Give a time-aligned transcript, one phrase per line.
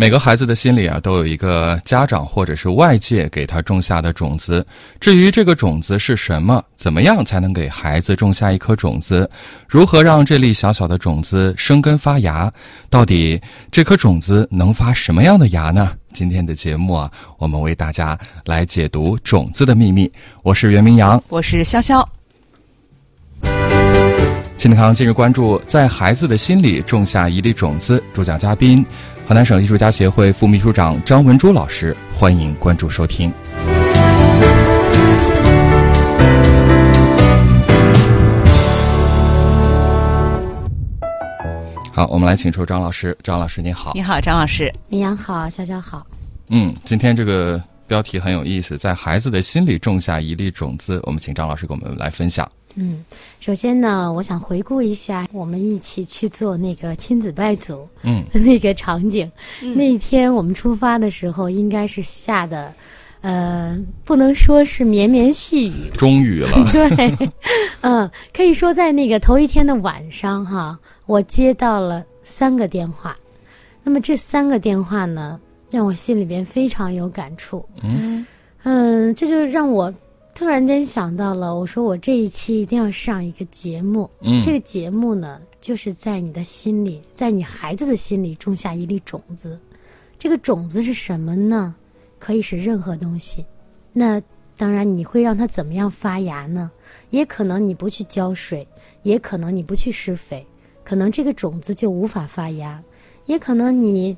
[0.00, 4.64] 每个孩子的心里啊，都有一个家长或者是外界给他种下的种子。
[5.00, 9.28] 至于这个种子是什么，怎么样才能给孩子种下一颗种子？
[9.66, 12.48] 如何让这粒小小的种子生根发芽？
[12.88, 13.42] 到底
[13.72, 15.90] 这颗种子能发什么样的芽呢？
[16.12, 20.08] 今天的节目啊，我们为大家来解读种子的秘密。
[20.44, 22.06] 我是袁明阳，我是潇潇。
[24.56, 28.00] 亲子堂今日关注：在孩子的心里种下一粒种子。
[28.14, 28.86] 主讲嘉宾。
[29.28, 33.30] 河南省艺术家协会副秘书长张文珠老师，欢迎关注收听。
[41.92, 43.14] 好，我们来请出张老师。
[43.22, 43.92] 张老师，你好。
[43.94, 44.72] 你好，张老师。
[44.88, 46.06] 明阳好，潇潇好。
[46.48, 50.98] 嗯，今天这个标题很有意思，在孩子的心里种下一粒种子。
[51.02, 52.50] 我们请张老师给我们来分享。
[52.80, 53.04] 嗯，
[53.40, 59.28] 首先呢，我想回顾一下我们一起去做那个亲子拜祖，嗯，那个场景。
[59.74, 62.72] 那一天我们出发的时候，应该是下的，
[63.20, 66.50] 呃，不能说是绵绵细雨，中雨了。
[66.70, 67.30] 对，
[67.80, 73.16] 嗯，可以说在那个头一天的晚上哈，我接到了三个电话。
[73.82, 77.68] 那么这三个电话呢，让我心里边非常有感触。
[77.82, 78.24] 嗯
[78.62, 79.92] 嗯，这就让我。
[80.38, 84.08] 突然间想到了，我说我这一期一定要上一个节目。
[84.20, 89.58] 嗯，这个节目呢，就是在你的心里，在你孩子的心里种下一粒种子。
[90.16, 91.74] 这个种子是什么呢？
[92.20, 93.44] 可以是任何东西。
[93.92, 94.22] 那
[94.56, 96.70] 当然，你会让它怎么样发芽呢？
[97.10, 98.64] 也可能你不去浇水，
[99.02, 100.46] 也可能你不去施肥，
[100.84, 102.80] 可能这个种子就无法发芽。
[103.26, 104.16] 也可能你，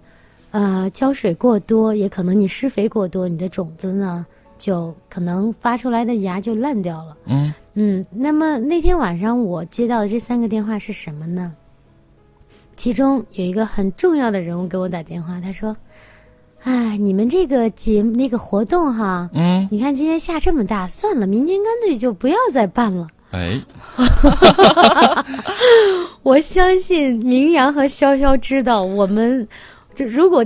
[0.50, 4.26] 呃，浇水过多，也可能你施肥过多，你的种子呢？
[4.60, 7.16] 就可能发出来的芽就烂掉了。
[7.24, 11.52] 嗯嗯，那么那天晚上我接到的这三个电话是什么呢？
[12.76, 15.76] 其中有一个很重要的人物给我打电话，他说
[16.62, 23.60] ：“哎，你们这个节那个活动哈，嗯，你看今天下这么大，算了，明天干脆就不要再办了。”哎，
[26.22, 29.48] 我相信明阳和潇潇知道，我们
[29.94, 30.44] 就如果。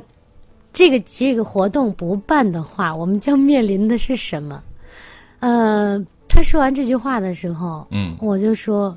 [0.74, 4.62] 这个这个活动不办的话，我们将面临的是什么？
[5.38, 8.96] 呃，他说完这句话的时候，嗯，我就说，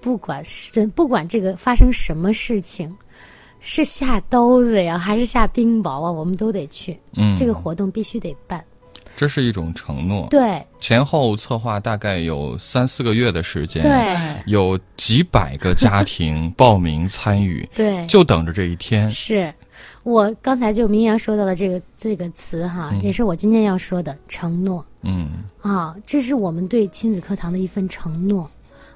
[0.00, 2.92] 不管是不管这个发生什么事情，
[3.60, 6.98] 是下刀子呀，还是下冰雹啊，我们都得去。
[7.14, 8.64] 嗯，这个活动必须得办。
[9.16, 10.28] 这是一种承诺。
[10.30, 13.82] 对，前后策划大概有三四个月的时间。
[13.82, 17.68] 对，有几百个家庭报名参与。
[17.74, 19.10] 对，就等着这一天。
[19.10, 19.52] 是。
[20.08, 24.82] 我刚才就明阳说到了这个这个词哈，也是我今天要说的承诺。
[25.02, 28.50] 嗯啊，这是我们对亲子课堂的一份承诺。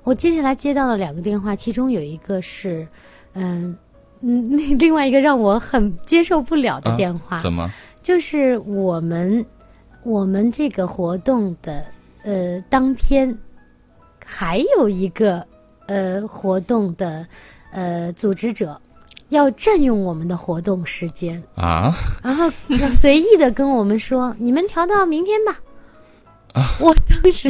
[0.05, 2.89] 我接下来接到了两个电话，其中有一个是，
[3.35, 3.77] 嗯
[4.23, 7.39] 嗯，另 另外一个让我很接受不了的电话。
[7.41, 7.71] 怎么？
[8.03, 9.45] 就是我们
[10.03, 11.85] 我们这个活动的
[12.23, 13.37] 呃当天，
[14.25, 15.47] 还有一个
[15.89, 17.27] 呃活动的
[17.71, 18.81] 呃组织者。
[19.33, 22.51] 要占用我们的活动时间啊，然后
[22.91, 25.59] 随意的跟我们说：“你们调到明天吧。”
[26.53, 27.49] 啊我当时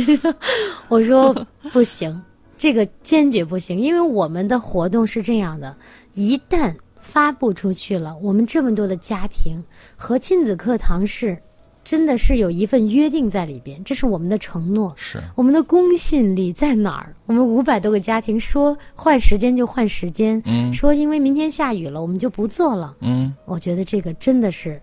[0.89, 1.35] 我说
[1.73, 2.23] 不行，
[2.57, 5.77] 这个坚决不行，因为我们的活动是这样的：
[6.15, 9.63] 一旦发布出去了，我们这么多的家庭
[9.97, 11.37] 和亲子课堂是。
[11.85, 15.21] 真的是有一份约定在里边，这是我们的承诺，是。
[15.35, 17.13] 我们的公信力在哪儿？
[17.27, 24.81] 我们五百多个家庭说换时间就换时间，嗯，说因为明天下雨了，我们就不做了，嗯，我觉得这个真的是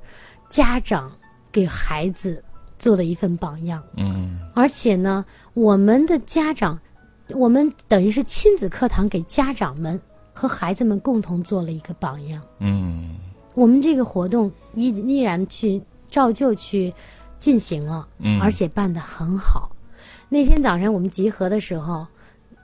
[0.50, 1.10] 家长
[1.52, 2.44] 给孩子
[2.78, 5.24] 做的一份榜样，嗯，而且呢，
[5.54, 6.78] 我们的家长，
[7.30, 10.00] 我们等于是亲子课堂给家长们
[10.34, 13.16] 和孩子们共同做了一个榜样，嗯，
[13.54, 15.82] 我们这个活动依依然去。
[16.10, 16.94] 照旧去
[17.38, 19.72] 进行了，嗯，而且办得很好。
[20.28, 22.06] 那天早上我们集合的时候，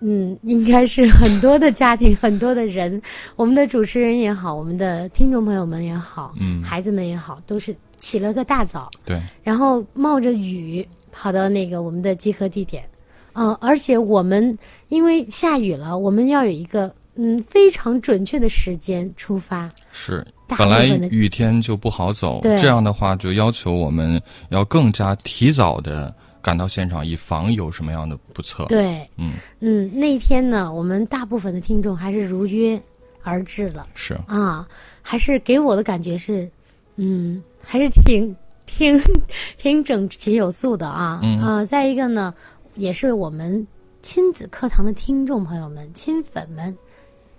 [0.02, 3.02] 嗯，应该是很多的家庭，很多的人，
[3.36, 12.88] 我们的主持人也好，我们的听众朋友们也好，嗯，孩子们也好，都是起了个大早，对，然后冒着雨跑到那个我们的集合地点，
[13.34, 14.56] 嗯，而且我们
[14.90, 20.26] 因为下雨了，我们要有一个嗯非常准确的时间出发，是。
[20.48, 28.66] 本来雨天就不好走，这样的话就要求我们要更加提早的赶到现场，以防有什么样的不测。
[28.66, 32.80] 对，嗯嗯，那天呢，我们大部分的听众还是如约
[33.24, 33.88] 而至了。
[33.96, 34.68] 是啊，
[35.02, 36.50] 还是给我的感觉是，
[36.96, 38.36] 嗯，还是挺。
[38.68, 39.00] 挺
[39.58, 41.20] 挺整齐有素的啊。
[41.22, 42.34] 嗯啊，再一个呢，
[42.74, 43.66] 也是我们
[44.02, 46.76] 亲子课堂的听众朋友们、亲粉们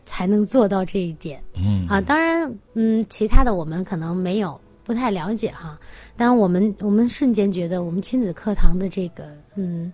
[0.06, 1.42] 才能做到这一点。
[1.54, 5.78] 嗯啊，当然，嗯，其他的我们可能没有不太了解哈。
[6.16, 9.26] 当然，我们我们瞬间觉得我们亲子课堂的这个，
[9.56, 9.92] 嗯，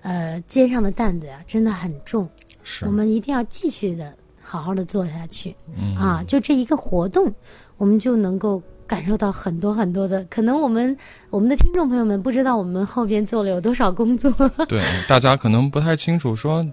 [0.00, 2.26] 呃，肩上的担子呀，真的很重。
[2.62, 5.54] 是我们一定要继续的好好的做下去。
[5.76, 7.30] 嗯啊，就这一个活动，
[7.76, 10.24] 我们就能够感受到很多很多的。
[10.30, 10.96] 可能我们
[11.30, 14.30] 我们的听众朋友们不知道我们后边做了有多少工作。
[14.68, 16.64] 对，大家可能不太清楚，说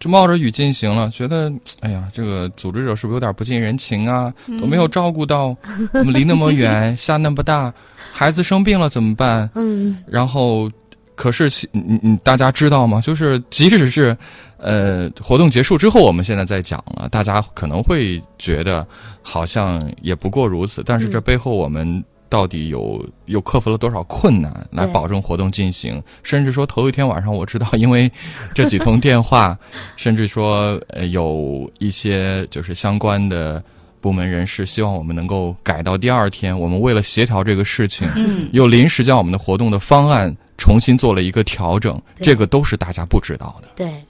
[0.00, 4.32] 就冒着雨进行了，觉得哎呀，这个组织者是不是有点不近人情啊？
[4.60, 5.56] 都没有照顾到
[5.92, 7.72] 我们离那么远， 下那么大，
[8.12, 9.50] 孩子生病了怎么办？
[9.54, 10.70] 嗯，然后，
[11.14, 13.00] 可是其你你大家知道吗？
[13.00, 14.16] 就是即使是
[14.56, 18.86] 呃活动结束之后，我们现在在讲了，大家可能会觉得
[19.20, 22.04] 好像也不过如此，但是这嗯背后我们。
[22.28, 26.02] 到底有又克服了多少困难来保证活动进行？
[26.22, 28.10] 甚至说头一天晚上，我知道，因为
[28.54, 29.58] 这几通电话，
[29.96, 33.62] 甚至说呃有一些就是相关的
[34.00, 36.58] 部门人士希望我们能够改到第二天。
[36.58, 43.68] 我们为了协调这个事情，嗯，又临时将我们的活动的方案重新做了一个调整，这个都是大家不知道的。
[43.74, 44.02] 对。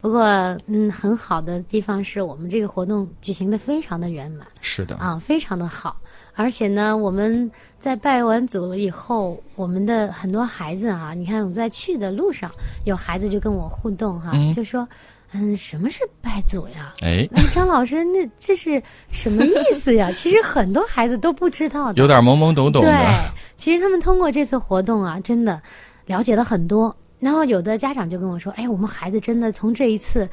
[0.00, 0.20] 不过，
[0.66, 4.44] 嗯，很好的地方是我们这个活动举行的非常的圆满。
[4.60, 5.96] 是的，啊，非常的好。
[6.34, 12.50] 而且呢，我们在拜完祖了以后，我们的很多孩子啊，你看我在去的路上，
[12.84, 14.88] 有孩子就跟我互动哈、嗯就说，
[15.32, 16.94] 嗯，什么是拜祖呀？
[17.02, 20.10] 哎，张老师，那这是什么意思呀？
[20.16, 22.00] 其实很多孩子都不知道的。
[22.00, 23.14] 有点懵懵懂懂对，，
[23.56, 25.60] 其实他们通过这次活动啊，真的
[26.06, 26.94] 了解了很多。
[27.18, 30.28] 然后有的家长就跟我说：“哎，我们孩子真的从这一次。”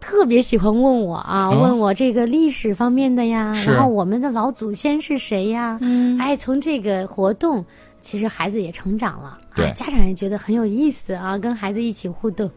[0.00, 5.78] 特别喜欢问我啊，哦问我这个历史方面的呀，然后我们的老祖先是谁呀？
[5.82, 7.64] 嗯哎，从这个活动，
[8.00, 12.50] 其实孩子也成长了，对啊，家长也觉得很有意思啊，跟孩子一起互动，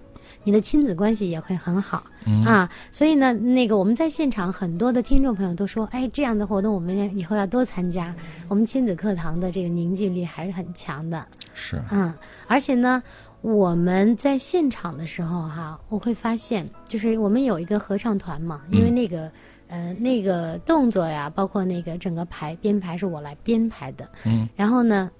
[0.43, 2.69] 你的亲子关系也会很好、嗯啊。
[2.91, 8.15] 所以呢，那个我们在现场很多的听众朋友都说，哎，这样的活动我们以后要多参加，
[8.47, 12.13] 我们亲子课堂的这个凝聚力还是很强的，是，嗯，
[12.47, 13.03] 而且呢。
[13.43, 19.31] 我们在现场的时候哈，我会发现，就是我们有一个合唱团嘛，因为嗯那个、
[19.67, 24.47] 呃那个动作呀，包括那个整个排编排是我来编排的，嗯。
[24.55, 25.11] 然后呢，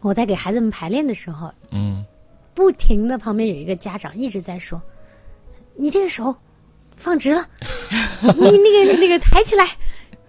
[0.00, 2.04] 我在给孩子们排练的时候，嗯，
[2.54, 4.82] 不停的旁边有一个家长一直在说
[5.78, 6.34] ：“你这个手
[6.96, 7.46] 放直了，
[8.34, 9.64] 你那个 那个抬起来，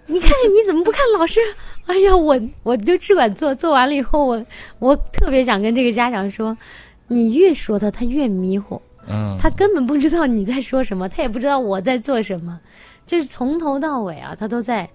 [0.06, 1.40] 你看看你怎么不看老师？”
[1.90, 4.46] 哎呀，我我就只管做，做完了以后，我
[4.78, 6.56] 我特别想跟这个家长说，
[7.10, 12.58] 你越说他，他越迷糊，嗯，他根本不知道你在说什么，他也不知道我在做什么，
[13.06, 14.90] 就是从头到尾啊，他都在，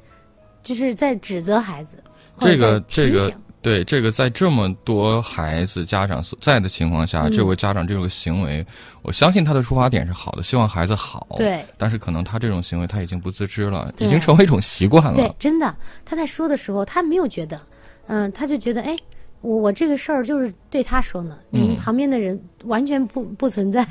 [0.62, 1.98] 就是在指责孩子，
[2.40, 7.32] 这个这个对这个在这么多孩子家长所在的情况下，嗯。
[7.32, 8.64] 这位家长这个行为，
[9.00, 11.26] 我相信他的出发点是好的，希望孩子好。
[11.36, 11.64] 对。
[11.78, 15.14] 但是可能他这种行为他已经不自知了，已经成为一种习惯了。
[15.14, 15.34] 对了，。
[15.38, 15.74] 真的，
[16.04, 17.58] 他在说的时候，他没有觉得，
[18.06, 18.94] 嗯、他就觉得，哎，
[19.44, 23.86] 我我这个事儿就是对他说呢，你旁边的人完全不不存在、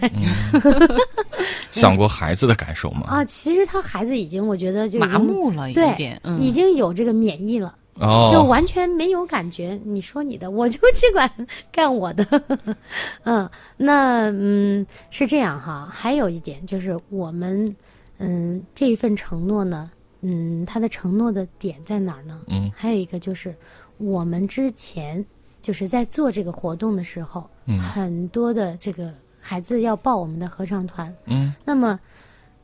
[1.70, 3.04] 想过孩子的感受吗？
[3.08, 3.24] 啊。
[3.26, 9.80] 其实他孩子已经，我觉得就麻木了一对点，嗯已经有这个免疫了，就哦，完全没有感觉。
[9.86, 11.30] 你说你的，我就只管
[11.72, 12.26] 干我的。
[13.24, 13.48] 嗯，
[13.78, 15.88] 那嗯是这样哈。
[15.92, 17.76] 还有一点就是我们
[18.18, 19.92] 嗯这一份承诺呢，
[20.22, 22.42] 嗯，他的承诺的点在哪儿呢？
[22.48, 23.56] 嗯还有一个就是
[23.98, 25.24] 我们之前
[25.64, 27.80] 就是在做这个活动的时候，嗯。
[27.80, 31.56] 很多的这个孩子要报我们的合唱团，嗯。
[31.66, 32.00] 那么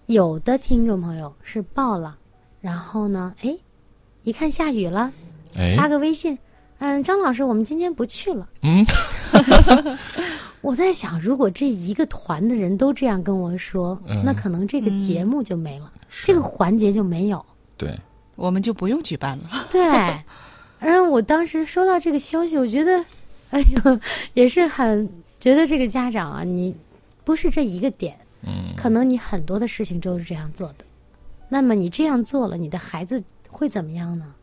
[0.06, 2.18] 有的听众朋友是报了，
[2.62, 3.58] 然后呢，哎，
[4.24, 5.12] 一看下雨了，
[5.56, 6.38] 哎发个微信，
[6.80, 8.48] 嗯，张老师，我们今天不去了。
[8.62, 8.86] 嗯，
[10.62, 14.24] 我在想，如果这一个团的人都这样跟我说，嗯。
[14.26, 16.28] 那可能这个节目就没了，是。
[16.28, 17.46] 这个环节就没有。
[17.78, 17.98] 对，
[18.36, 19.50] 我们就不用举办了。
[19.72, 19.82] 对，
[20.80, 23.06] 然后我当时收到这个消息，我觉得，
[23.50, 24.00] 哎呦，
[24.34, 25.10] 也是很
[25.40, 26.76] 觉得这个家长啊，你
[27.24, 30.86] 不是这一个点，嗯可能你很多的事情都是这样做的。
[31.50, 34.34] 那么你这样做了，你的孩子会怎么样呢？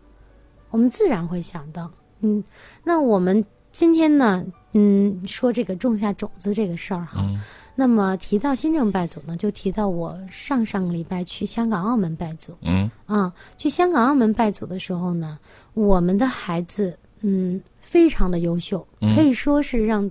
[0.71, 1.91] 我们自然会想到，
[2.21, 2.43] 嗯，
[2.85, 7.41] 那我们今天呢，嗯，说这个种下种子这个事儿哈，嗯
[7.79, 12.91] 那么提到新政拜祖呢，就提到我上上个礼拜去香港、澳门拜祖，嗯。
[13.05, 15.39] 啊，去香港、澳门拜祖的时候呢，
[15.75, 19.15] 我们的孩子嗯非常的优秀，嗯。
[19.15, 20.11] 可以说是让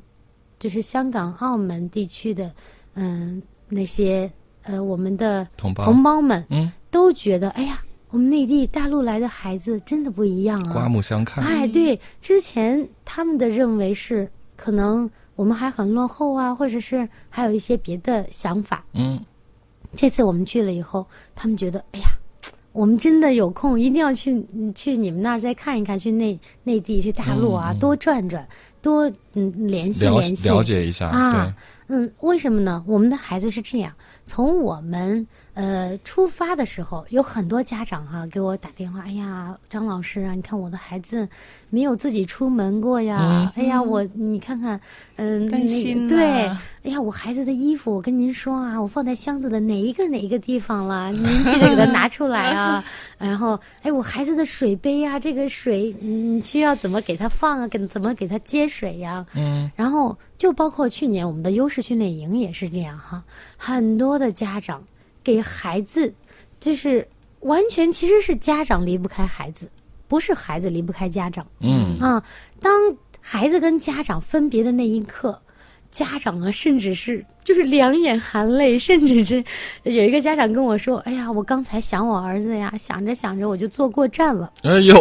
[0.59, 2.51] 就是香港、澳门地区的
[2.93, 4.31] 嗯那些
[4.61, 6.71] 呃我们的同胞，同胞们嗯。
[6.91, 7.81] 都觉得，哎呀，
[8.11, 11.43] 我们内地大陆来的孩子真的不一样啊，刮目相看。
[11.43, 18.85] 哎，对，之前他们的认为是可能我们还很落后啊，或者是还有一些别的想法。
[18.93, 19.19] 嗯，
[19.95, 22.07] 这次我们去了以后，他们觉得，哎呀，
[22.71, 28.47] 我们真的有空一定要去嗯去你们那儿再看一看，去内内地去大陆啊，多转转，
[28.81, 31.55] 多嗯联系联系，了解一下，啊，
[31.87, 32.83] 嗯，为什么呢？
[32.87, 33.93] 我们的孩子是这样，
[34.25, 35.25] 从我们
[35.55, 41.27] 呃出发的时候，有很多家长哈、给我打电话，哎呀，张老师啊，你看我的孩子
[41.69, 44.79] 没有自己出门过呀，哎呀，我你看看，
[45.15, 46.27] 嗯、担心那个对，
[46.83, 52.83] 哎呀，我孩子的衣服，我跟您说啊，我放在箱子的哪一个哪一个地方了， 您记得给他拿出来啊。
[53.17, 63.23] 然后，哎，我孩子的水杯啊，这个水你需要怎么给他放啊，给怎么给他接水呀、嗯，然后就包括去年我们的优势训练营也是这样哈，
[63.55, 64.83] 很多的家长
[65.25, 66.13] 给孩子
[66.59, 67.05] 就是
[67.41, 69.69] 完全其实是家长离不开孩子，
[70.07, 71.45] 不是孩子离不开家长。
[71.59, 72.23] 嗯啊，
[72.61, 75.41] 当孩子跟家长分别的那一刻，
[75.89, 79.43] 家长啊，甚至是就是两眼含泪，甚至是
[79.83, 84.51] 有一个家长跟我说：“哎呀，我刚才想我儿子呀，想着想着我就坐过站了。
[84.63, 84.95] 哎呦，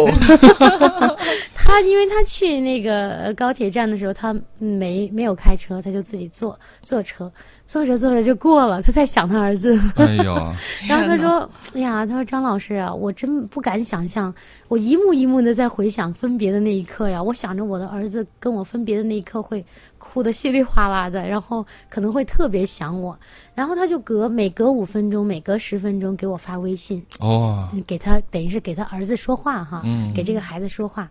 [1.55, 7.31] 他因为他去那个呃高铁站的时候，他没没有开车，他就自己坐坐车，
[7.65, 9.75] 坐着坐着就过了，他在想他儿子。
[9.95, 10.53] 哎呦，
[10.87, 14.33] 然后他说：“哎呀，他说张老师啊，我真不敢想象，
[14.67, 17.21] 我一幕一幕的在回想分别的那一刻呀。
[17.21, 19.65] 我想着我的儿子跟我分别的那一刻会
[19.97, 23.17] 哭得稀里哗啦的，然后可能会特别想我。
[23.55, 31.09] 然后他就隔每隔五分钟，每隔十分钟给我发微信，哦，给他等于是给他儿子说话哈，嗯给这个孩子说话。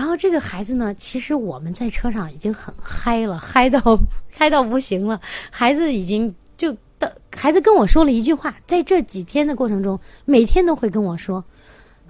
[0.00, 3.78] 然后这个孩子呢，其实我们在车上已经很嗨了，嗨到
[4.34, 5.20] 嗨到不行了。
[5.50, 11.44] 孩子已经就的，孩子跟我说了一句话，在这几天的过程中，每天都会跟我说：“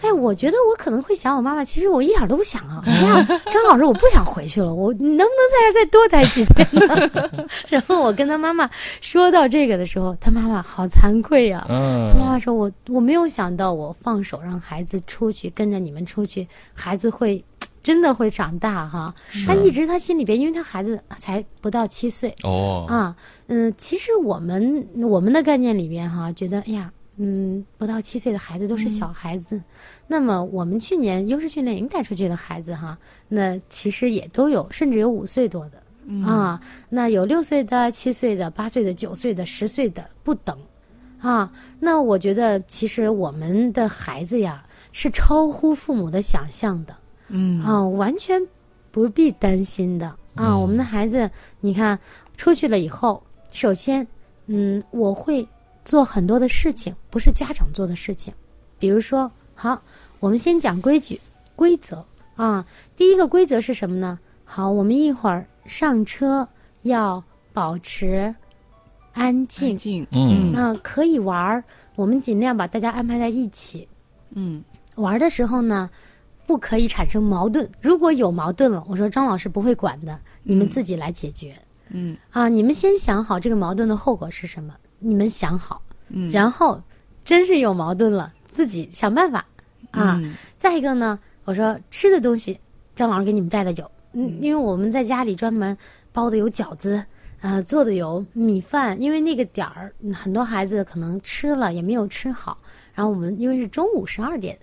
[0.02, 2.80] 哎，我觉得我可能会想我妈妈，其实我一点都不想啊。
[2.86, 7.10] 哎呀，张老师，我不想回去了，我你能不能在这再多待几天呢？”
[7.68, 8.70] 然后我跟他妈妈
[9.00, 11.74] 说到这个的时候，他妈妈好惭愧呀、他
[12.16, 17.44] 妈嗯，妈说我我没有想到，我放手让孩子出去，跟着你们出去，孩子会
[17.82, 19.14] 真的会长大哈。
[19.46, 22.34] 他一直他心里边，因为他孩子才不到七岁。
[22.42, 23.16] 哦，啊，
[23.48, 26.92] 嗯，其实我们我们的概念里边哈，觉得哎呀。
[27.22, 29.62] 嗯，不到七岁的孩子都是小孩子，
[30.06, 32.96] 那么我们去年优势训练营带出去的孩子哈，
[33.28, 36.58] 那其实也都有，甚至有五岁多的、啊，
[36.88, 40.56] 那有六岁的、七岁的、八岁的、九岁的、十岁的不等，
[41.20, 46.96] 啊，那我觉得其实我们的孩子呀是超乎父母的想象的，
[47.30, 48.40] 嗯啊，完全
[48.90, 50.56] 不必担心的啊。
[50.56, 51.98] 我们的孩子，你看
[52.36, 53.22] 出去了以后，
[53.52, 54.06] 首先，
[54.46, 55.46] 嗯，我会
[55.84, 58.32] 做很多的事情，不是家长做的事情，
[58.78, 59.80] 比如说，好，
[60.18, 61.20] 我们先讲规矩、
[61.56, 62.04] 规则
[62.36, 62.66] 啊。
[62.96, 64.18] 第一个规则是什么呢？
[64.44, 66.48] 好，我们一会儿上车
[66.82, 67.22] 要
[67.52, 68.34] 保持
[69.12, 71.62] 安静嗯那可以玩儿，
[71.94, 73.86] 我们尽量把大家安排在一起。
[74.32, 74.62] 嗯
[74.96, 75.90] 玩儿的时候呢，
[76.50, 77.70] 不可以产生矛盾。
[77.80, 81.54] 如果有矛盾了，我说张老师不会管的，你们自己来解决、
[81.90, 82.48] 嗯啊。
[82.48, 86.82] 你们先想好这个矛盾的后果是什么，你们想好，嗯，然后
[87.22, 89.46] 真是有矛盾了，自己想办法
[89.92, 90.18] 啊。
[90.20, 92.58] 嗯再一个呢，我说吃的东西，
[92.96, 95.78] 张老师给你们带的有，嗯，因为我们在家里专门
[96.10, 97.04] 包的有饺子，
[97.42, 102.58] 呃，做的有米饭，因为那个点儿，嗯很多孩子可能吃了也没有吃好，
[102.92, 104.58] 然后我们因为是中午十二点。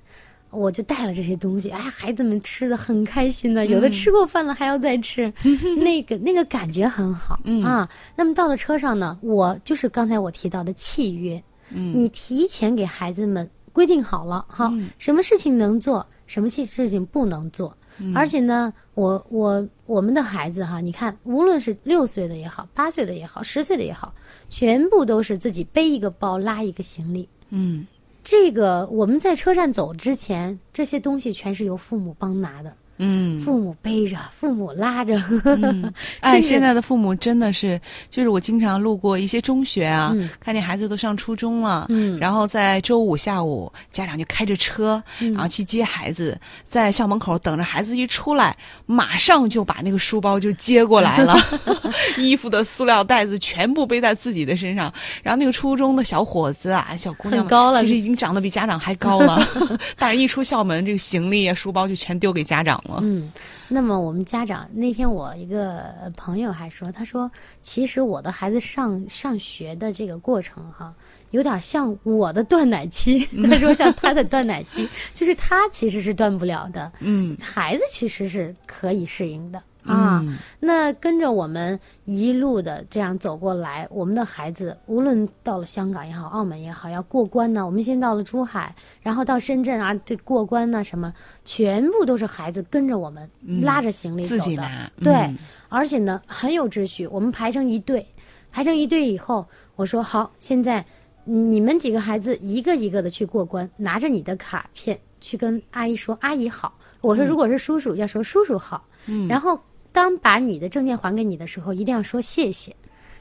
[0.49, 5.31] 我就带了这些东西，哎，孩子们吃的很开心的，有的吃过饭了还要再吃，
[5.77, 7.89] 那个那个感觉很好、嗯啊。
[8.15, 17.75] 那么到了车上呢，我就是刚才我提到的契约，嗯你提前给孩子们规定好了，好，嗯什么事情能做，什么事事情不能做。
[17.99, 24.13] 嗯而且呢，我我我们的孩子哈，你看，无论是六岁的也好，八岁的也好，十岁的也好，
[24.49, 27.27] 全部都是自己背一个包，拉一个行李。
[27.49, 27.87] 嗯
[28.29, 33.39] 这个我们在车站走之前，这些东西全是由父母帮拿的，嗯。
[33.39, 35.21] 父母背着，父母拉着。
[35.45, 40.29] 嗯， 哎，现在的父母真的是，就是我经常路过一些中学啊，嗯。
[40.39, 42.17] 看见孩子都上初中了，嗯。
[42.19, 45.33] 然后在周五下午，家长就开着车，嗯。
[45.33, 51.35] 然后去接孩子，在校门口等着孩子一出来，马上就把那个书包就接过来了，
[52.17, 54.91] 衣服的塑料袋子全部背在自己的身上，
[55.23, 59.47] 然后那个初中的小伙子啊，小姑娘们高了其实已经长得比家长还高了，
[59.97, 62.86] 但是一出校门，这个行李啊、书包就全丢给家长了。
[63.01, 63.31] 嗯，
[63.67, 67.29] 那么我们家长那天我一个呃朋友还说，他说
[67.61, 70.93] 其实我的孩子上上学的这个过程哈，
[71.31, 73.19] 有点像我的断奶期。
[73.49, 79.61] 他说像他的断奶期，就是他其实是断不了的，嗯孩子其实是可以适应的。
[79.87, 87.65] 啊，嗯那跟着我们一路的这样走过来，我们的孩子无论到了香港也好，澳门也好，要过关呢。
[87.65, 91.13] 我们先到了珠海，然后到深圳啊，这过关呢什么，
[91.45, 93.29] 全部都是孩子跟着我们、
[93.61, 94.43] 拉着行李走自的。
[94.43, 95.37] 己拿，对，嗯
[95.69, 97.07] 而且呢很有秩序。
[97.07, 98.07] 我们排成一队，
[98.51, 100.85] 排成一队以后，我说好，现在
[101.23, 106.73] 你们几个孩子一个一个的去过关，拿着你的卡片去跟阿姨说阿姨好。
[107.01, 108.83] 我说如果是叔叔，要说叔叔好。
[109.05, 109.57] 嗯然后
[109.91, 112.75] 当把你的证件还给你的时候，一定要说谢谢。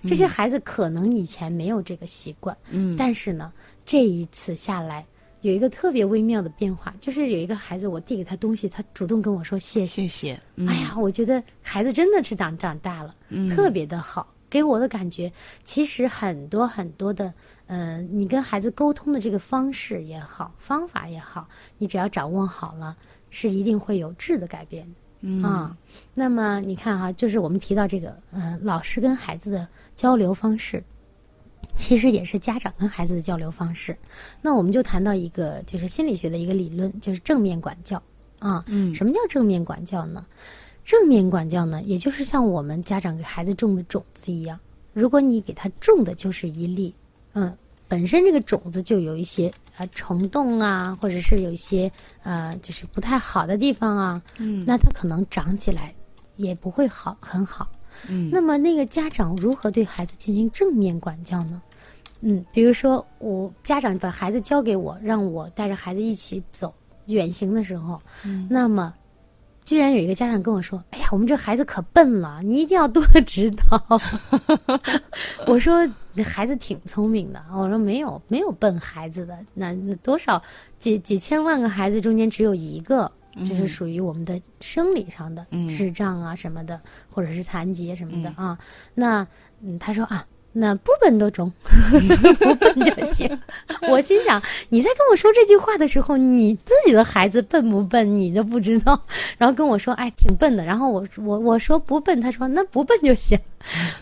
[0.07, 3.53] 这些孩子可能以前没有这个习惯，嗯但是呢，
[3.85, 5.05] 这一次下来
[5.41, 10.03] 有一个特别微妙的变化，就是有一个孩子，我递给他东西，他主动跟我说谢谢。
[10.03, 10.41] 谢谢。
[10.55, 14.33] 嗯哎呀，我觉得孩子真的是长长大了，嗯特别的好。
[14.49, 15.31] 给我的感觉，
[15.65, 17.35] 其实很多很多的，
[17.67, 22.97] 呃，你跟孩子沟通的这个方式也好，方法也好，你只要掌握好了，
[23.29, 24.95] 是一定会有质的改变的。
[25.29, 25.77] 嗯啊，
[26.15, 29.67] 那么你看哈，就是我们提到这个，呃，老师跟孩子的
[29.97, 30.85] 交流方式，
[31.77, 33.97] 其实也是家长跟孩子的交流方式。
[34.41, 38.01] 那我们就谈到一个，就是心理学的一个理论，就是正面管教
[38.39, 38.65] 啊。
[38.69, 40.25] 嗯什么叫正面管教呢？
[40.85, 44.61] 正面管教呢，也就是像我们家长给孩子种的种子一样，
[44.93, 46.95] 如果你给他种的就是一粒，
[47.33, 47.53] 嗯，
[47.89, 51.91] 本身这个种子就有一些啊、呃虫洞啊，或者是有一些
[52.23, 55.95] 呃就是不太好的地方啊，嗯那它可能长起来
[56.37, 57.69] 也不会好很好。
[58.09, 61.63] 嗯那么那个家长如何对孩子进行正面管教呢？
[62.21, 66.75] 嗯，比如说我家长把孩子交给我，让我带着孩子一起走
[67.07, 68.93] 远行的时候，嗯那么
[69.67, 74.01] 居然有一个家长跟我说：“哎呀，我们这孩子可笨了，你一定要多指导。”
[75.47, 80.43] 我说：“你孩子挺聪明的。”我说：“没有没有笨孩子的，那那多少
[80.79, 83.13] 几几千万个孩子中间只有一个。”
[83.47, 86.81] 就是属于我们的生理上的嗯智障啊什么的，
[87.13, 88.59] 或者是残疾什么的啊。
[88.95, 89.27] 那
[89.61, 90.27] 嗯，他说啊，
[90.59, 91.53] 那不笨都中，
[92.41, 93.29] 不笨就行。
[93.91, 98.99] 我心想，你在跟我说这句话的时候，你自己的孩子笨不笨你都不知道，
[99.37, 100.65] 然后跟我说，哎，挺笨的。
[100.65, 103.39] 然后我我我说不笨，他说那不笨就行。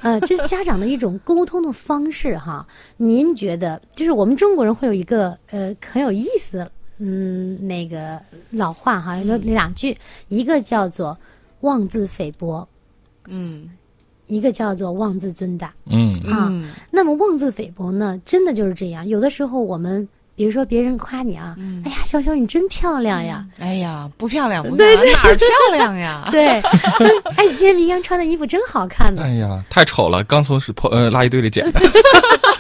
[0.03, 2.65] 呃，这是家长的一种沟通的方式哈。
[2.99, 9.99] 您觉得，就是我们中国人会有一个呃很有意思的嗯那个老话哈，有两句，
[10.29, 11.19] 一个叫做
[11.63, 12.69] 妄自菲薄，
[13.27, 13.69] 嗯
[14.27, 15.73] 一个叫做妄自尊大。
[15.87, 19.07] 嗯啊嗯那么妄自菲薄呢，真的就是这样。
[19.07, 26.29] 有的时候我们，比如说别人夸你啊，哎呀，潇潇你真漂亮呀，哎呀，不漂亮，不漂亮，哪儿漂亮呀？
[26.33, 26.47] 对，
[27.37, 29.23] 哎，今天明阳穿的衣服真好看呢。
[29.23, 31.81] 哎呀，太丑了，刚从是破呃垃圾堆里捡的。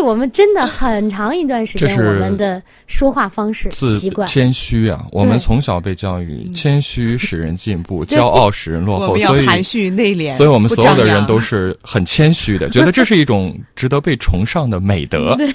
[0.00, 4.26] 我们真的很长一段时间这是我们的说话方式习惯。
[4.26, 15.36] 谦虚啊，我们从小被教育谦虚使人进步， 骄傲使人落后，所以含蓄内敛，所以我们所有的人都是很谦虚的， 觉得这是一种值得被崇尚的美德。
[15.38, 15.54] 对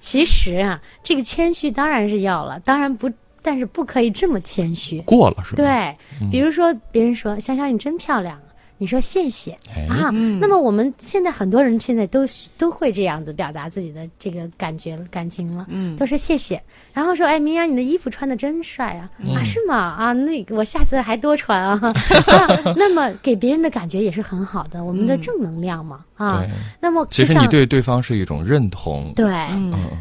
[0.00, 3.10] 其实啊，这个谦虚当然是要了，当然不，
[3.42, 5.00] 但是不可以这么谦虚。
[5.02, 5.62] 过了是吧？
[5.62, 5.96] 对，
[6.30, 8.38] 比如说别人说香香你真漂亮，
[8.80, 10.08] 你说谢谢哎啊。
[10.14, 12.20] 嗯那么我们现在很多人现在都
[12.56, 16.60] 都会这样子表达自己的这个感觉感情了，嗯都是谢谢，
[16.94, 26.42] 然后说哎明阳你的衣服穿的真帅啊、嗯啊是吗啊那我下次还多穿啊 啊，那么给别人的感觉也是很好的，我们的嗯正能量嘛啊。
[26.80, 29.12] 那么其实你对对方是一种认同。
[29.14, 29.30] 对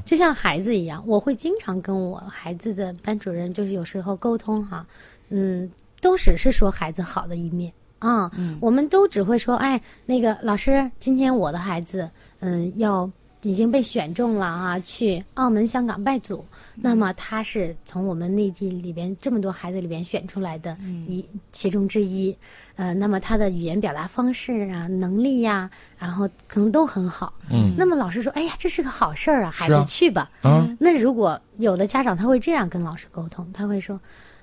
[0.06, 4.86] 就像孩子一样，我会经常跟我孩子的班主任，就是有时候沟通哈，
[5.30, 8.58] 嗯，都只是说孩子好的一面啊，嗯。
[8.62, 12.10] 我们都只会说，哎，那个老师，今天我的孩子，
[12.40, 13.10] 嗯，要
[13.44, 16.44] 已经被选中了啊，去澳门、香港拜祖，
[16.76, 20.76] 那么他是从我们内地里边这么多孩子里边选出来的
[21.08, 22.36] 一、其中之一，
[22.76, 27.74] 呃，那么他的语言表达方式啊、能力呀、然后可能都很好，嗯。
[27.78, 30.30] 那么老师说，哎呀，这是个好事儿啊，孩子去吧。
[30.42, 33.98] 啊，那如果有的家长他会这样跟老师沟通，他会说：“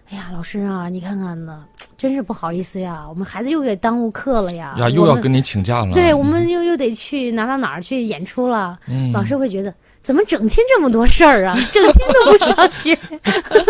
[0.09, 1.67] 哎呀，老师啊，你看看呢，
[1.97, 5.93] 真是不好意思呀，我们孩子又给耽误课了呀，呀，又要跟你请假了。
[5.95, 8.79] 对，我们又又得去哪哪哪儿去演出了。
[8.87, 9.73] 嗯老师会觉得
[10.07, 11.59] 怎么整天这么多事儿啊？
[11.73, 12.97] 整天都不上学。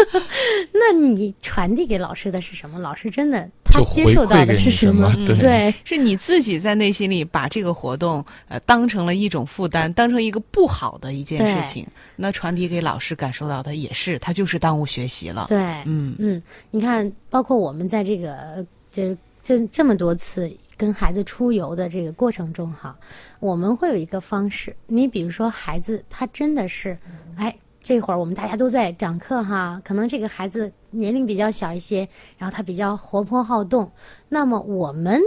[0.70, 2.78] 那你传递给老师的是什么？
[2.78, 5.10] 老师真的他接受到的是什么？
[5.12, 15.46] 什么对对是你自己在内心里把这个活动呃当成了一种负担，当成一个不好的一件事情，那传递给老师感受到的也是，他就是耽误学习了。
[15.48, 22.96] 对，嗯嗯，你看，包括我们在这个呃这这这么多次跟孩子出游的这个过程中哈，
[23.40, 24.76] 我们会有一个方式。
[24.86, 26.98] 你比如说，孩子他真的是，
[27.36, 33.90] 哎，这会儿我们大家都在讲课哈，可能这个孩子年龄比较小一些，然后他比较活泼好动，
[34.28, 35.20] 那么我们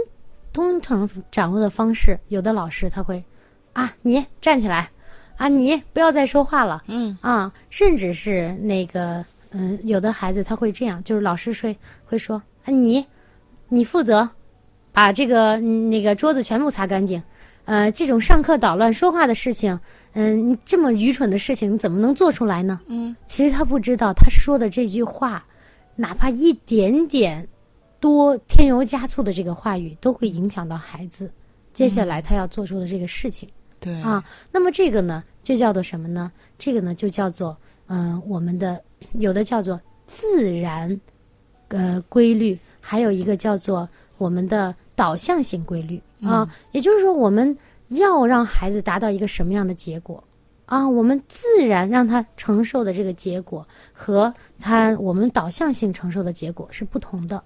[0.52, 3.24] 通常掌握的方式，有的老师他会
[3.72, 4.90] 啊，你站起来，
[5.36, 6.82] 啊，你不要再说话了。
[6.86, 13.06] 嗯啊，甚至是那个，嗯、有的孩子他会这样，就是老师会会说，啊，你，
[13.68, 14.28] 你负责
[14.92, 17.22] 把这个嗯那个桌子全部擦干净，
[17.64, 19.78] 呃，这种上课捣乱说话的事情，
[20.12, 22.80] 嗯、你这么愚蠢的事情，你怎么能做出来呢？
[22.86, 25.44] 嗯，其实他不知道，他说的这句话，
[25.96, 27.46] 哪怕一点点
[28.00, 31.30] 多添油加醋的这个话语，都会影响到孩子
[31.72, 33.48] 接下来他要做出的这个事情。
[33.78, 34.22] 对啊，
[34.52, 36.30] 那么这个呢，就叫做什么呢？
[36.58, 41.00] 这个呢，就叫做嗯、呃我们的有的叫做自然
[41.68, 46.46] 呃规律，还有一个叫做我们的导向性规律啊。
[46.72, 47.56] 也就是说，我们
[47.88, 50.22] 要让孩子达到一个什么样的结果
[50.66, 50.86] 啊？
[50.86, 57.42] 我们自然让他承受的这个结果和他我们导向性承受的结果是不同的。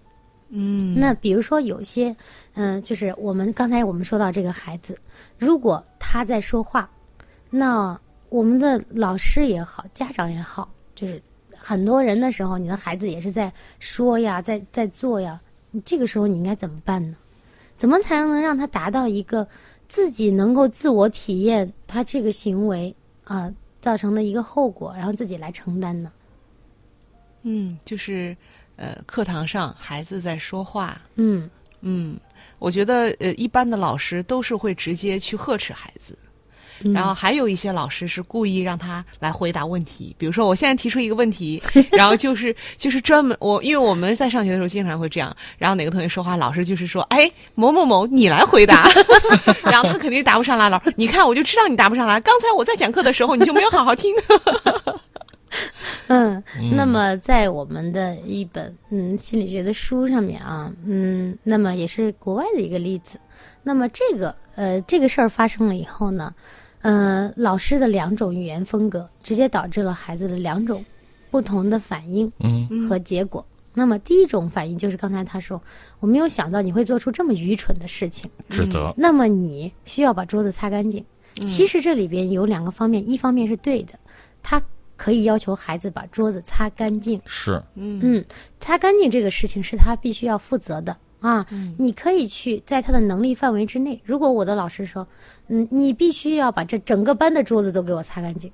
[0.56, 2.14] 嗯那比如说有些，
[2.54, 4.98] 嗯、就是我们刚才我们说到这个孩子，
[5.38, 6.90] 如果他在说话，
[7.50, 11.20] 那我们的老师也好，家长也好，就是
[11.56, 15.40] 很多人的时候，你的孩子也是在说呀，在在做呀，
[15.70, 17.16] 你这个时候你应该怎么办呢？
[17.76, 19.46] 怎么才能让他达到一个
[19.88, 26.12] 自己能够自我体验他这个行为啊、造成的一个后果，然后自己来承担呢？
[27.42, 28.36] 嗯，就是
[28.76, 31.48] 呃，课堂上孩子在说话，嗯
[31.80, 32.18] 嗯，
[32.58, 36.16] 我觉得呃，一般的老师都是会直接去呵斥孩子。
[36.84, 36.92] 嗯。
[36.92, 48.88] 然后还有一些老师是故意让他来回答问题，比如说我现在提出一个问题， 然后就是就是专门我因为我们在上学的时候经常会这样，然后哪个同学说话，老师就是说，哎，某某某你来回答，
[49.64, 54.14] 然后他肯定答不上来，老师你看我就知道你答不上来，刚才我在讲课的时候你就没有好好听，
[56.08, 56.42] 嗯，
[56.72, 63.18] 那么在我们的一本嗯心理学的书上面啊，嗯，那么也是国外的一个例子。
[63.62, 66.34] 那么这个呃这个事儿发生了以后呢，
[66.84, 70.84] 呃，老师的两种语言风格直接导致了孩子的两种
[71.30, 73.44] 不同的反应嗯和结果。
[73.72, 75.60] 那么第一种反应就是刚才他说，
[75.98, 78.30] 我没有想到你会做出这么愚蠢的事情。
[78.50, 81.02] 指责，那么你需要把桌子擦干净。
[81.46, 83.98] 其实这里边有两个方面，一方面是对的，
[84.42, 84.62] 他
[84.94, 87.18] 可以要求孩子把桌子擦干净。
[87.24, 88.22] 是嗯，
[88.60, 90.94] 擦干净这个事情是他必须要负责的
[91.28, 91.46] 啊。
[91.78, 94.00] 你可以去在他的能力范围之内。
[94.04, 95.06] 如果我的老师说，
[95.48, 98.50] 嗯，你必须要把这整个班的桌子都给我擦干净，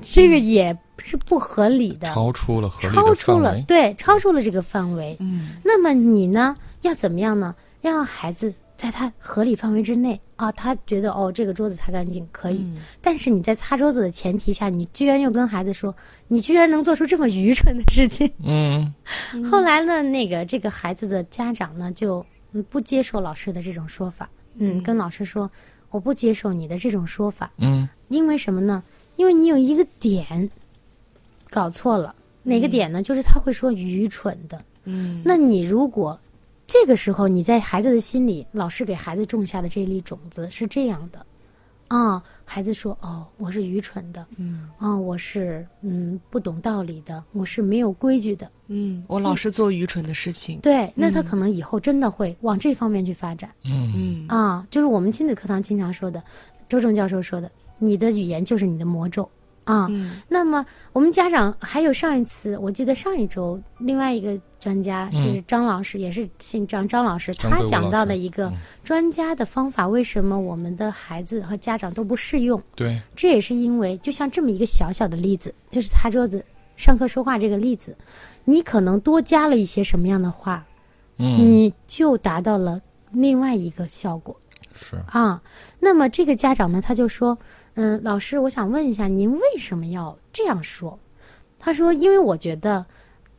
[0.00, 2.08] 这个也是不合理的。
[2.08, 3.60] 超出了合理超出了。
[3.68, 5.16] 对，超出了这个范围。
[5.20, 7.54] 嗯，那么你呢，要怎么样呢？
[7.82, 12.70] 要让孩子在他合理范围之内啊，他觉得哦，这个桌子擦干净可以。
[13.00, 15.96] 但是你在擦桌子的前提下，你居然又跟孩子说，
[16.28, 18.30] 你居然能做出这么愚蠢的事情。
[18.42, 18.94] 嗯
[19.50, 25.50] 后来呢，那个这个孩子的家长呢，就嗯不接受老师的这种说法，嗯，跟老师说，
[25.88, 28.82] 我不接受你的这种说法，嗯因为什么呢？
[29.16, 30.50] 因为你有一个点
[31.48, 33.02] 搞错了，哪个点呢？
[33.02, 34.62] 就是他会说愚蠢的。
[34.84, 36.20] 嗯，那你如果
[36.66, 41.24] 这个时候你在孩子的心里，老师给孩子种下的这粒种子是这样的，
[41.88, 44.68] 啊，孩子说哦，我是愚蠢的，嗯。
[44.78, 53.50] 啊，我是嗯不懂道理的，我是没有规矩的，嗯，我老是做愚蠢的事情，对，那他可能以后真的会往这方面去发展。
[53.64, 53.92] 嗯。
[53.94, 54.28] 嗯。
[54.28, 56.22] 啊，就是我们亲子课堂经常说的，
[56.68, 59.28] 周正教授说的，你的语言就是你的魔咒
[59.64, 59.86] 啊。
[59.90, 72.62] 嗯那么我们家长还有上一次，我记得上一周另外一个专家就是张老师，也是姓张，张老师，他讲到的一个专家的方法，为什么我们的孩子和家长都不适用？
[72.74, 76.44] 对，这也是因为，就像这么一个小小的例子，就是擦桌子、
[76.76, 77.96] 上课说话这个例子，
[78.44, 80.64] 你可能多加了一些什么样的话，
[81.18, 82.80] 嗯你就达到了
[83.12, 84.34] 另外一个效果。
[84.76, 85.40] 是啊，
[85.78, 87.38] 那么这个家长呢，他就说，
[87.74, 90.98] 嗯，老师，我想问一下，您为什么要这样说？
[91.58, 92.84] 他说，因为我觉得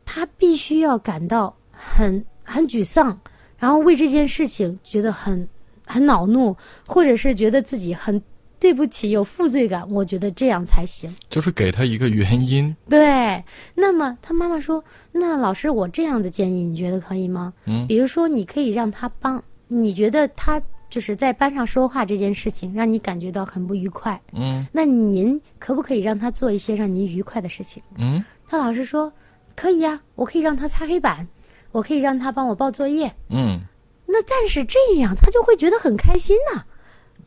[0.04, 3.18] 他必须要感到很很沮丧，
[3.58, 5.48] 然后为这件事情觉得很
[5.86, 8.20] 很恼怒，或者是觉得自己很
[8.58, 11.14] 对不起，有负罪感，我觉得这样才行。
[11.28, 12.74] 就是给他一个原因。
[12.88, 13.44] 对，
[13.74, 17.52] 那么他妈妈说：“那老师，我这样的建议，你觉得可以吗？
[17.66, 20.60] 嗯比如说，你可以让他帮，你觉得他
[20.96, 24.18] 就是在班上说话这件事情，让你感觉到很不愉快。
[24.32, 29.12] 嗯那您可不可以让他做一些让您愉快的事情？”嗯他老师说
[29.54, 31.28] ：“可以呀、我可以让他擦黑板，
[31.70, 33.12] 我可以让他帮我报作业。
[33.28, 33.60] 嗯
[34.06, 36.64] 那但是这样，他就会觉得很开心呐、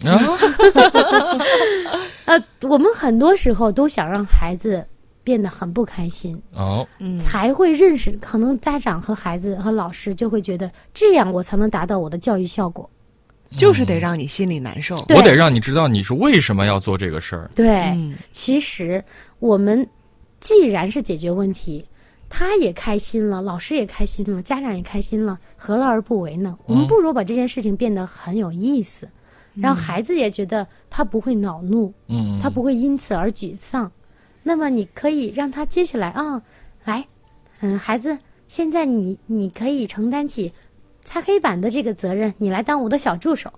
[0.10, 0.18] 啊，
[2.26, 4.84] 呃，我们很多时候都想让孩子
[5.24, 8.10] 变得很不开心，哦，嗯才会认识。
[8.14, 12.90] 可能家长和孩子和老师就会觉得，这样我才能达到我的教育效果。
[13.58, 15.02] 就是得让你心里难受。
[15.04, 17.50] 对我得让你知道你是为什么要做这个事儿。
[17.56, 19.04] 对，嗯其实
[19.40, 19.88] 我们
[20.40, 21.86] 既然是解决问题，
[22.30, 26.58] 他也开心了，老师也开心了，家长也开心了，何乐而不为呢？
[26.66, 29.10] 我们不如把这件事情变得很有意思，
[29.56, 33.92] 让孩子也觉得他不会恼怒，嗯，他不会因此而沮丧。
[34.44, 36.42] 那么你可以让他接下来啊、
[36.86, 37.06] 来，
[37.62, 40.54] 嗯，孩子，现在你你可以承担起
[41.10, 43.52] 擦黑板的这个责任，你来当我的小助手。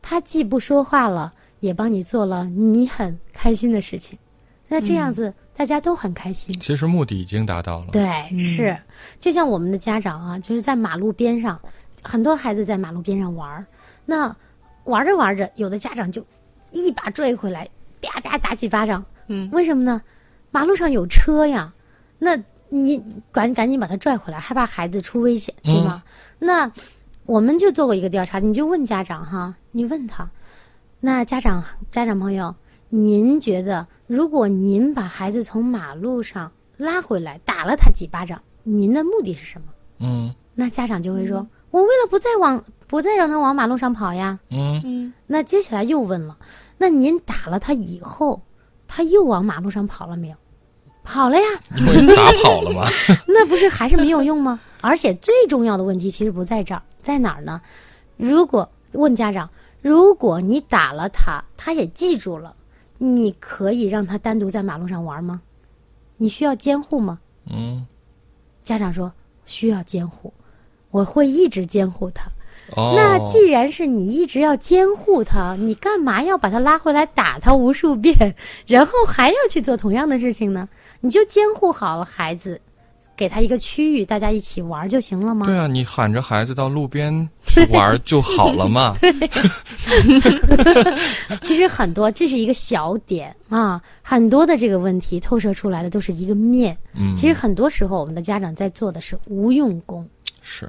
[0.00, 1.30] 他既不说话了，
[1.60, 4.18] 也帮你做了你很开心的事情。
[4.68, 6.58] 那这样子大家都很开心。
[6.60, 7.88] 其实目的已经达到了。
[7.92, 8.74] 对，是，
[9.20, 11.60] 就像我们的家长啊，就是在马路边上，
[12.02, 13.66] 很多孩子在马路边上玩儿，
[14.06, 14.34] 那
[14.84, 16.24] 玩着玩着，有的家长就
[16.70, 17.68] 一把拽回来，
[18.00, 19.04] 啪啪打几巴掌。
[19.26, 20.00] 嗯，为什么呢？
[20.50, 21.74] 马路上有车呀，
[22.18, 22.42] 那
[22.74, 26.02] 你赶赶紧把他拽回来，害怕孩子出危险，对吗？
[26.38, 26.72] 那
[27.26, 30.26] 我们就做过一个调查，你就问家长哈，你问他，
[31.00, 32.54] 那家长家长朋友，
[32.88, 39.66] 您觉得如果您把孩子从马路上拉回来，打了他几巴掌，您的目的是什么？
[39.98, 44.38] 嗯那家长就会说，我为了不再往不再让他往马路上跑呀。
[44.48, 46.38] 嗯嗯那接下来又问了，
[46.78, 48.40] 那您打了他以后，
[48.88, 50.36] 他又往马路上跑了没有？
[51.04, 52.84] 跑了呀，因为打跑了吗。
[53.26, 54.60] 那不是还是没有用吗？
[54.80, 57.60] 而且最重要的问题其实不在这儿，在哪儿呢？
[58.16, 62.54] 如果问家长，如果你打了他，他也记住了，
[62.98, 65.42] 你可以让他单独在马路上玩吗？
[66.18, 67.18] 你需要监护吗？
[67.50, 67.86] 嗯
[68.62, 69.12] 家长说
[69.44, 70.32] 需要监护，
[70.90, 72.30] 我会一直监护他。
[72.76, 78.34] 哦，那既然是你一直要监护他，你干嘛要把他拉回来打他无数遍，
[78.66, 80.68] 然后还要去做同样的事情呢？
[81.00, 82.60] 你就监护好了孩子，
[83.16, 85.46] 给他一个区域，大家一起玩就行了吗？
[85.46, 88.94] 对啊，你喊着孩子到路边去玩儿就好了嘛。
[91.42, 96.76] 其实很多，这是一个小点啊，很多的这个问题透射出来的都是一个面。
[96.94, 100.08] 嗯，其实很多时候，我们的家长在做的是无用功
[100.40, 100.68] 是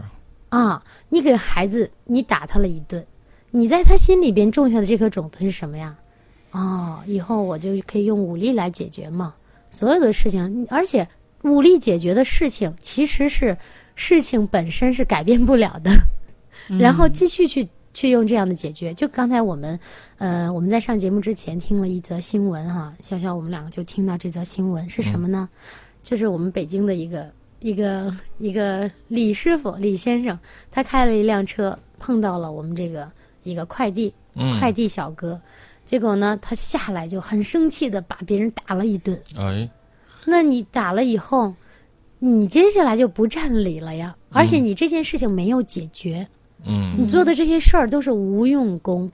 [0.58, 0.84] 啊。
[1.10, 3.06] 你给孩子，你打他了一顿，
[3.52, 5.96] 你在他心里边种下的这颗种子是什么呀？
[6.52, 9.34] 哦，以后我就可以用武力来解决嘛。
[9.70, 11.08] 所有的事情，而且
[11.44, 13.58] 武力解决的事情，其实是
[13.96, 15.92] 事情本身是改变不了的。
[16.80, 18.94] 然后继续去去用这样的解决。
[18.94, 19.80] 就刚才我们，
[20.18, 25.50] 呃，我们在上节目之前听了一则新闻哈，潇潇我们两个就听到这则新闻是什么呢？
[26.02, 27.32] 就是我们北京的一个
[27.64, 30.38] 一个一个李师傅李先生，
[30.70, 33.10] 他开了一辆车，碰到了我们这个
[33.44, 35.40] 一个快递嗯，快递小哥，
[35.86, 39.18] 结果呢，他下来就很生气的把别人打了一顿。
[39.38, 39.70] 哎，
[40.26, 41.56] 那你打了以后，
[42.20, 46.28] 你接下来就不占理了呀，而且你这件事情没有解决。
[46.66, 49.10] 嗯你做的这些事儿都是无用功，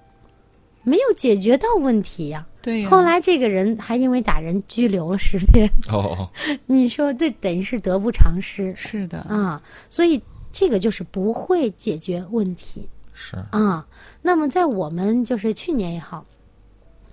[0.82, 2.90] 没有解决到问题呀、对呀。
[2.90, 6.30] 后来这个人还因为打人拘留了十天，哦，
[6.68, 9.62] 你说这等于是得不偿失是的，啊！
[9.90, 13.86] 所以这个就是不会解决问题是啊。
[14.22, 16.26] 那么在我们就是去年也好。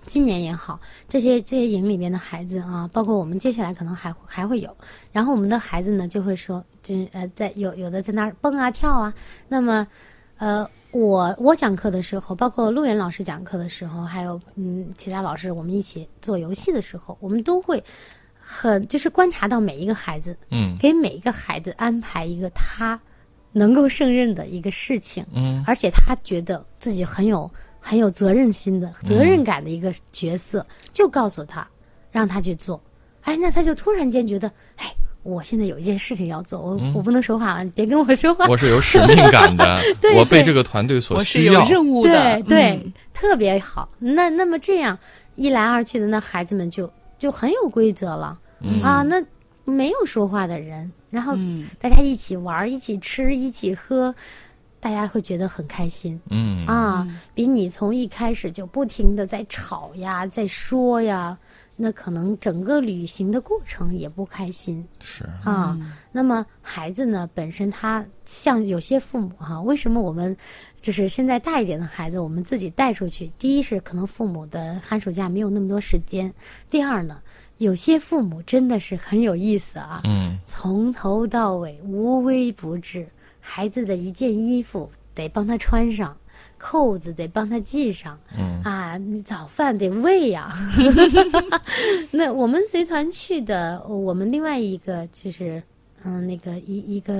[0.09, 0.79] 今年也好，
[1.09, 4.73] 这些这些营里面的孩子啊，包括我们接下来可能还还会有，
[5.11, 9.13] 然后我们的孩子呢就会说，就是呃，在有有的在那儿蹦啊跳啊，
[9.49, 9.85] 那么
[10.37, 10.65] 呃，
[10.97, 17.83] 我我讲课的时候，包括陆源老师讲课的时候，还有嗯其他老师，我们一起做游戏的时候，我们都会
[18.39, 20.75] 很就是观察到每一个孩子，嗯。
[20.79, 22.99] 给每一个孩子安排一个他
[23.51, 25.63] 能够胜任的一个事情，嗯。
[25.67, 27.47] 而且他觉得自己很有
[27.79, 31.67] 很有责任心的责任感的一个角色，就告诉他，
[32.11, 32.81] 让他去做。
[33.21, 34.91] 哎，那他就突然间觉得，哎，
[35.27, 38.47] 我现在有一件事情要做，我、我不能说话了，你别跟我说话。
[38.47, 41.65] 我是有使命感的对， 我被这个团队所我是有需要。
[41.65, 43.89] 任务的对，对、嗯特别好。
[43.99, 44.97] 那那么这样
[45.35, 49.01] 一来二去的，那孩子们就就很有规则了、嗯啊。
[49.01, 49.21] 那
[49.65, 54.13] 没有说话的人，然后嗯大家一起玩儿，一起吃，一起喝，
[54.79, 61.37] 大大家会觉得很开心嗯啊，比你从一开始就不停的在吵呀，在说呀，
[61.77, 65.77] 那可能整个旅行的过程也不开心是啊。
[66.11, 70.35] 那么孩子呢，本身他像有些父母哈、为什么我们
[70.81, 73.31] 就是现在大一点的孩子，我们自己带出去？
[73.37, 76.33] 第一是可能父母的寒暑假没有那么多时间，
[76.69, 77.19] 第二呢，
[77.57, 83.07] 有些父母真的是很有意思啊，嗯从头到尾无微不至，
[83.39, 86.15] 孩子的一件衣服得帮他穿上，
[86.57, 90.51] 扣子得帮他系上，嗯啊，你早饭得喂呀。
[92.11, 95.61] 那我们随团去的，我们另外一个就是，
[96.03, 97.13] 嗯，那个一一个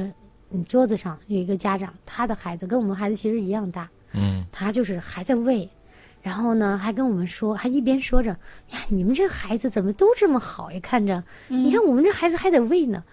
[0.51, 5.69] 嗯桌子上有一个家长，他的孩子跟我们孩子其实一样大，嗯他就是还在喂，
[6.21, 8.31] 然后呢还跟我们说，还一边说着
[8.71, 10.79] 呀，你们这孩子怎么都这么好呀？
[10.81, 13.03] 看着，你看我们这孩子还得喂呢。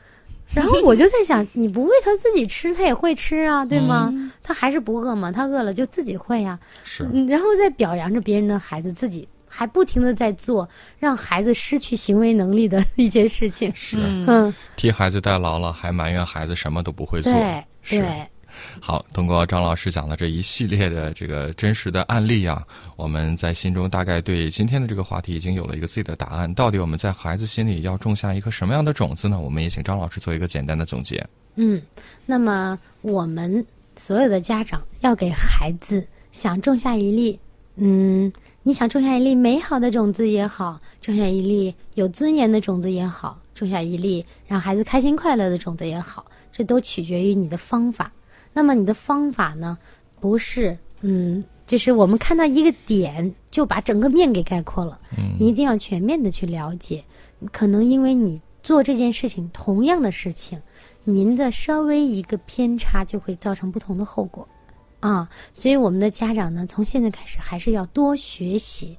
[0.54, 4.12] 然后我就在想，你不喂他自己吃，他也会吃啊， 对吗？
[4.42, 5.32] 他还是不饿吗？
[5.32, 13.72] 他饿了就自己会呀、是嗯，然后再表扬着别人的孩子，自己还不停的在做让孩子失去行为能力的一件事情。
[13.74, 17.32] 是嗯，替孩子代劳了，还埋怨孩子什么都不会做。
[17.32, 18.26] 对是对，
[18.80, 22.62] 好，通过张老师讲的这一系列的这个真实的案例啊，
[22.96, 26.52] 我们在心中大概对今天的这个话题已经有了一个自己的答案。
[26.54, 29.38] 到底我们在孩子心里要种下一颗什么样的种子呢？
[29.38, 31.24] 我们也请张老师做一个简单的总结。
[31.56, 31.80] 嗯，
[32.26, 33.64] 那么我们
[33.96, 37.38] 所有的家长要给孩子想种下一粒，
[37.76, 48.12] 嗯，你想种下一粒美好的种子也好，种下一粒有尊严的种子也好，种下一粒让孩子开心快乐的种子也好，这都取决于你的方法。
[48.54, 49.76] 那么你的方法呢，
[50.20, 54.98] 不是嗯，就是我们看到一个点就把整个面给概括了，
[55.38, 57.04] 你一定要全面的去了解。
[57.52, 60.62] 可能因为你做这件事情，同样的事情，
[61.02, 64.48] 您的稍微一个偏差就会造成不同的后果，
[65.00, 68.96] 啊，所以我们的家长呢，从现在开始还是要多学习，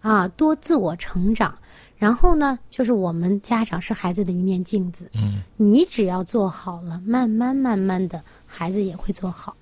[0.00, 1.56] 啊，多自我成长。
[1.96, 9.56] 然后呢，就是我们家长是孩子的一面镜子，嗯，你只要做好了，慢慢慢慢的，孩子也会做好，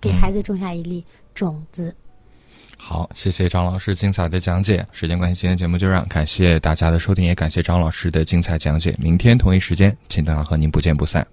[0.00, 1.94] 给孩子种下一粒种子。
[2.78, 4.86] 好，谢谢张老师精彩的讲解。
[4.92, 8.96] 时间关系，今天节目就这样，感谢大家的收听，也感谢张老师的精彩讲解。
[8.98, 11.26] 明天同一时间，请大家和您不见不散。